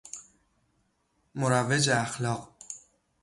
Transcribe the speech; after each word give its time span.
مروج 1.35 1.89
اخلاق 1.89 2.55